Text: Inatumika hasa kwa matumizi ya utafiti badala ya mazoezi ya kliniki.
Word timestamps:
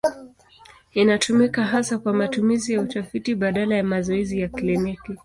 Inatumika 0.93 1.63
hasa 1.63 1.97
kwa 1.97 2.13
matumizi 2.13 2.73
ya 2.73 2.81
utafiti 2.81 3.35
badala 3.35 3.75
ya 3.75 3.83
mazoezi 3.83 4.39
ya 4.39 4.49
kliniki. 4.49 5.17